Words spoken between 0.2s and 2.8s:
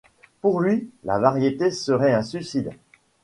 Pour lui, la vérité serait un suicide.